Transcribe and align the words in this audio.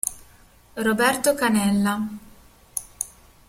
Roberto 0.77 1.35
Canella 1.35 1.93